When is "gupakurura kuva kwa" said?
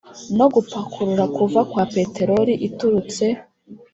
0.53-1.83